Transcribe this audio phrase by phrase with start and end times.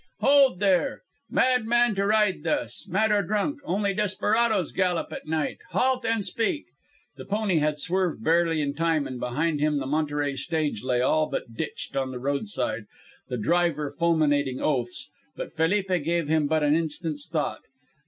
[0.21, 1.03] "Hold, there!
[1.29, 2.87] Madman to ride thus.
[2.87, 3.59] Mad or drunk.
[3.63, 5.59] Only desperadoes gallop at night.
[5.73, 6.65] Halt and speak!"
[7.17, 11.27] The pony had swerved barely in time, and behind him the Monterey stage lay all
[11.29, 12.85] but ditched on the roadside,
[13.27, 15.07] the driver fulminating oaths.
[15.35, 17.61] But Felipe gave him but an instant's thought.